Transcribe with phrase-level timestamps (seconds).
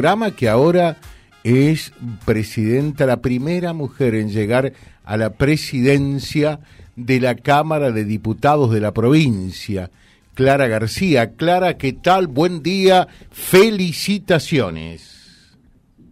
[0.00, 0.96] programa que ahora
[1.44, 1.92] es
[2.24, 4.72] presidenta, la primera mujer en llegar
[5.04, 6.60] a la presidencia
[6.96, 9.90] de la Cámara de Diputados de la provincia,
[10.32, 11.36] Clara García.
[11.36, 12.28] Clara, ¿qué tal?
[12.28, 15.58] Buen día, felicitaciones.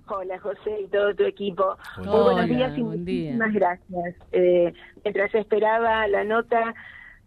[0.07, 1.79] Hola José y todo tu equipo.
[1.97, 4.17] Muy buenos días y muchísimas gracias.
[4.33, 6.75] Eh, mientras esperaba la nota,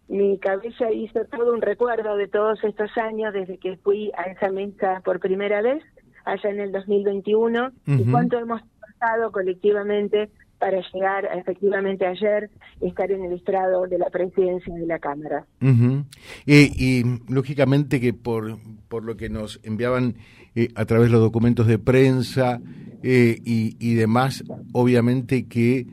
[0.06, 4.48] mi cabeza hizo todo un recuerdo de todos estos años desde que fui a esa
[4.50, 5.82] mesa por primera vez,
[6.24, 10.30] allá en el 2021, y cuánto hemos pasado colectivamente
[10.62, 12.48] para llegar a, efectivamente ayer
[12.80, 15.44] estar en el estrado de la presidencia de la Cámara.
[15.60, 20.14] Eh, y lógicamente que por, por lo que nos enviaban
[20.54, 22.60] eh, a través de los documentos de prensa
[23.02, 25.88] eh, y, demás, obviamente que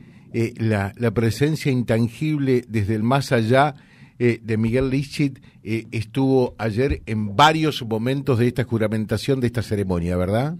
[0.60, 3.74] la, la, presencia intangible desde el más allá
[4.20, 10.56] de Miguel Lichit estuvo ayer en varios momentos de esta juramentación, de esta ceremonia, ¿verdad?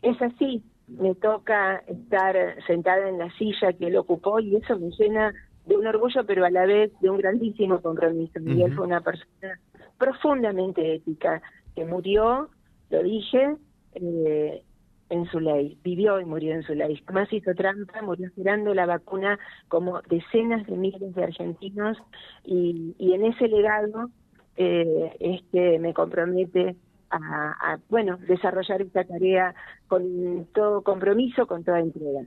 [0.00, 2.34] Es así, me toca estar
[2.66, 5.34] sentada en la silla que él ocupó y eso me llena
[5.66, 8.40] de un orgullo, pero a la vez de un grandísimo compromiso.
[8.40, 9.60] Miguel fue una persona
[9.98, 11.42] profundamente ética,
[11.74, 12.48] que murió,
[12.90, 13.56] lo dije,
[13.94, 14.62] eh,
[15.10, 17.02] en su ley, vivió y murió en su ley.
[17.06, 21.96] Jamás hizo trampa, murió esperando la vacuna como decenas de miles de argentinos
[22.44, 24.10] y, en ese legado
[24.56, 26.76] eh, me compromete
[27.10, 29.54] a, bueno, desarrollar esta tarea
[29.86, 32.22] con todo compromiso, con toda entrega.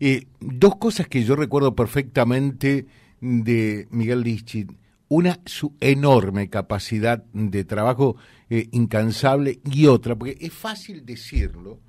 [0.00, 2.86] Eh, dos cosas que yo recuerdo perfectamente
[3.20, 4.70] de Miguel Lichit.
[5.08, 8.16] Una, su enorme capacidad de trabajo
[8.50, 11.80] eh, incansable y otra, porque es fácil decirlo,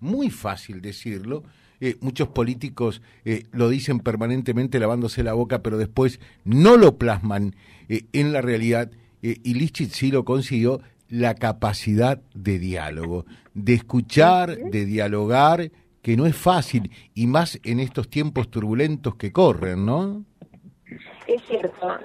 [0.00, 1.44] muy fácil decirlo,
[1.80, 3.02] eh, muchos políticos
[3.50, 7.56] lo dicen permanentemente lavándose la boca, pero después no lo plasman
[7.88, 10.80] en la realidad, y Lichit sí lo consiguió,
[11.12, 17.80] la capacidad de diálogo, de escuchar, de dialogar, que no es fácil, y más en
[17.80, 20.24] estos tiempos turbulentos que corren, ¿no?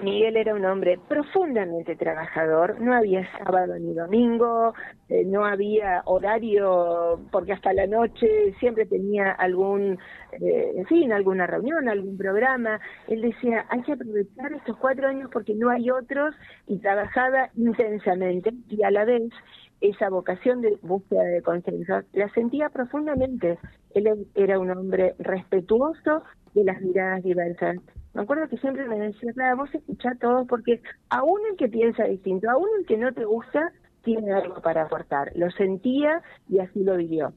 [0.02, 4.74] Miguel era un hombre profundamente trabajador, no había sábado ni domingo,
[5.08, 9.98] eh, no había horario porque hasta la noche siempre tenía algún,
[10.32, 12.80] eh, en fin, alguna reunión, algún programa.
[13.06, 16.34] Él decía, hay que aprovechar estos cuatro años porque no hay otros
[16.66, 19.30] y trabajaba intensamente y a la vez
[19.80, 23.58] esa vocación de búsqueda de consenso la sentía profundamente.
[23.94, 26.24] Él era un hombre respetuoso
[26.54, 27.76] de las miradas diversas
[28.14, 30.80] me acuerdo que siempre me decía, claro, vos escuchá todo porque
[31.10, 35.32] aún el que piensa distinto, aún el que no te gusta, tiene algo para aportar.
[35.34, 37.32] Lo sentía y así lo vivió.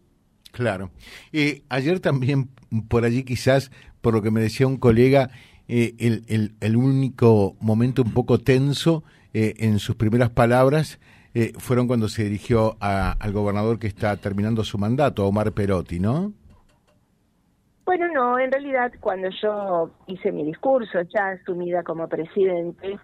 [0.51, 0.91] Claro.
[1.31, 2.49] Eh, ayer también,
[2.89, 3.71] por allí quizás,
[4.01, 5.29] por lo que me decía un colega,
[5.67, 9.03] eh, el, el, el, único momento un poco tenso
[9.33, 10.99] eh, en sus primeras palabras
[11.59, 16.33] fueron cuando se dirigió al gobernador que está terminando su mandato, Omar Perotti, ¿no?
[17.85, 22.99] Bueno, no, en realidad cuando yo hice mi discurso, ya asumida como presidente,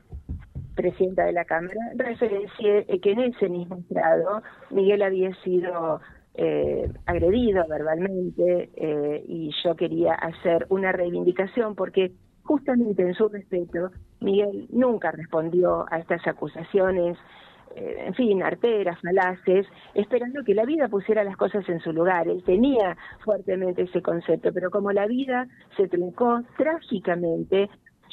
[0.76, 6.00] presidenta de la Cámara, referencié que en ese mismo grado Miguel había sido
[6.36, 12.12] eh, agredido verbalmente eh, y yo quería hacer una reivindicación porque
[12.44, 13.90] justamente en su respeto
[14.22, 17.18] Miguel nunca respondió a estas acusaciones
[17.78, 22.28] en fin, arteras, falaces, esperando que la vida pusiera las cosas en su lugar.
[22.28, 27.70] Él tenía fuertemente ese concepto, pero como la vida se truncó trágicamente,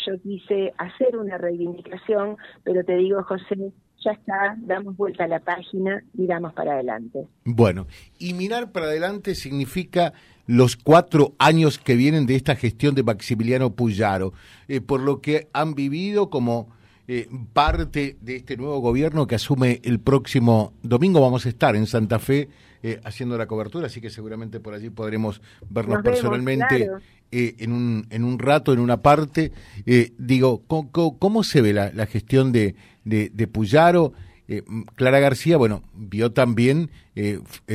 [0.07, 3.73] yo quise hacer una reivindicación, pero te digo, José,
[4.05, 7.27] ya está, damos vuelta a la página, miramos para adelante.
[7.45, 7.87] Bueno,
[8.19, 10.13] y mirar para adelante significa
[10.47, 14.35] los cuatro años que vienen de esta gestión de Maximiliano Puyaro,
[14.69, 16.69] eh, por lo que han vivido como
[17.07, 21.21] eh, parte de este nuevo gobierno que asume el próximo domingo.
[21.21, 22.49] Vamos a estar en Santa Fe
[22.83, 26.89] eh, haciendo la cobertura, así que seguramente por allí podremos vernos personalmente
[27.31, 29.53] eh, en, un, en un rato, en una parte.
[30.17, 34.15] digo, ¿cómo, se ve la, la gestión de, de, Puyaro?
[34.95, 36.91] Clara García, bueno, vio también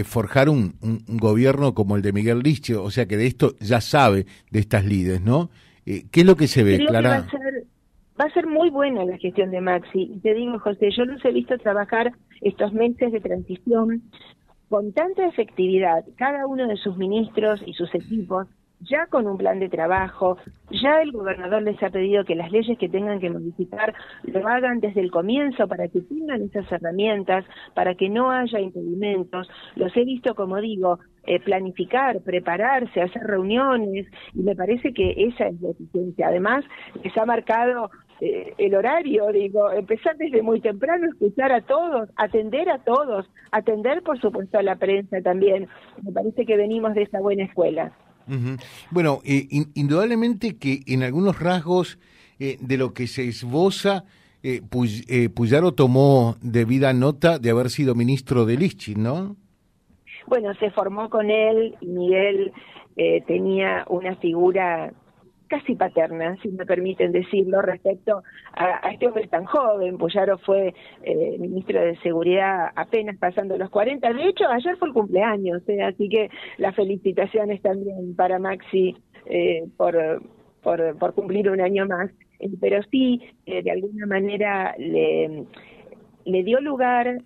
[0.05, 3.81] forjar un, un, gobierno como el de Miguel Licho, o sea que de esto ya
[3.81, 5.51] sabe de estas lides, ¿no?
[5.85, 7.27] ¿Qué es lo que se ve, Clara?
[8.19, 10.11] Va a ser muy buena la gestión de Maxi.
[10.13, 12.11] Y te digo, José, yo los he visto trabajar
[12.41, 14.01] estos meses de transición
[14.67, 18.47] con tanta efectividad, cada uno de sus ministros y sus equipos,
[18.81, 20.37] ya con un plan de trabajo,
[20.71, 23.93] ya el gobernador les ha pedido que las leyes que tengan que modificar
[24.23, 29.49] lo hagan desde el comienzo para que tengan esas herramientas, para que no haya impedimentos.
[29.75, 35.47] Los he visto, como digo, eh, planificar, prepararse, hacer reuniones, y me parece que esa
[35.47, 36.27] es la eficiencia.
[36.27, 36.63] Además,
[37.03, 37.89] les ha marcado
[38.21, 44.01] eh, el horario, digo, empezar desde muy temprano, escuchar a todos, atender a todos, atender
[44.03, 45.67] por supuesto a la prensa también.
[46.03, 47.93] Me parece que venimos de esa buena escuela.
[48.91, 51.97] Bueno, eh, indudablemente que en algunos rasgos
[52.39, 54.05] eh, de lo que se esboza,
[54.43, 54.61] eh,
[55.33, 59.35] Puyaro tomó debida nota de haber sido ministro de Lichi, ¿no?
[60.27, 62.51] Bueno, se formó con él y Miguel
[63.27, 64.91] tenía una figura
[65.49, 68.23] casi paterna, si me permiten decirlo, respecto
[68.53, 69.97] a, este hombre tan joven.
[69.97, 70.73] Puyaro fue
[71.03, 74.13] eh, ministro de Seguridad apenas pasando los 40.
[74.13, 75.81] De hecho, ayer fue el cumpleaños, ¿eh?
[75.83, 80.21] así que las felicitaciones también para Maxi eh, por,
[80.61, 82.11] por, por cumplir un año más.
[82.61, 87.21] pero sí, de alguna manera le dio lugar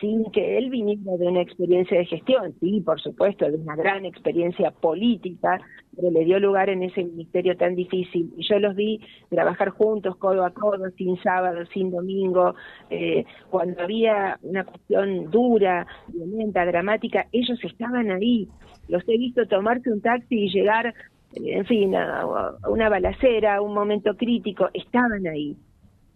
[0.00, 4.04] sin que él viniera de una experiencia de gestión, sí, por supuesto, de una gran
[4.04, 5.60] experiencia política,
[5.96, 8.32] pero le dio lugar en ese ministerio tan difícil.
[8.36, 12.54] Y yo los vi trabajar juntos, codo a codo, sin sábado, sin domingo,
[12.90, 18.48] eh, cuando había una cuestión dura, violenta, dramática, ellos estaban ahí.
[18.88, 20.92] Los he visto tomarse un taxi y llegar, eh,
[21.34, 22.26] en fin, a,
[22.68, 25.56] una balacera, a un momento crítico, estaban ahí.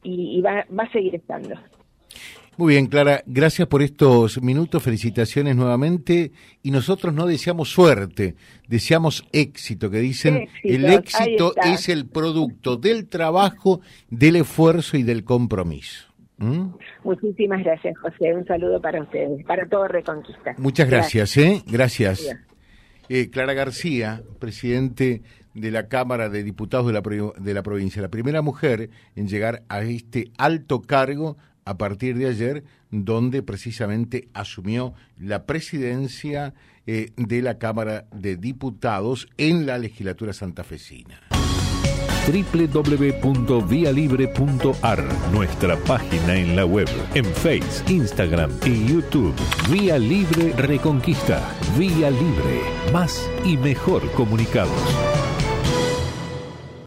[0.02, 1.54] Y, va, va a seguir estando.
[2.56, 6.30] Muy bien, Clara, gracias por estos minutos, felicitaciones nuevamente.
[6.62, 8.36] Y nosotros no deseamos suerte,
[8.68, 15.24] deseamos éxito, que dicen, el éxito es el producto del trabajo, del esfuerzo y del
[15.24, 16.08] compromiso.
[16.38, 16.74] ¿Mm?
[17.02, 18.34] Muchísimas gracias, José.
[18.34, 20.54] Un saludo para ustedes, para todo Reconquista.
[20.58, 21.62] Muchas gracias, ¿eh?
[21.66, 22.36] Gracias.
[23.08, 25.22] Eh, Clara García, presidente
[25.54, 27.02] de la Cámara de Diputados de la,
[27.36, 32.28] de la provincia, la primera mujer en llegar a este alto cargo a partir de
[32.28, 36.54] ayer, donde precisamente asumió la presidencia
[36.86, 41.20] eh, de la Cámara de Diputados en la legislatura santafesina
[42.26, 49.34] www.vialibre.ar, nuestra página en la web, en Facebook, Instagram y YouTube.
[49.70, 51.46] Vía Libre Reconquista.
[51.78, 52.62] Vía Libre.
[52.92, 55.23] Más y mejor comunicados.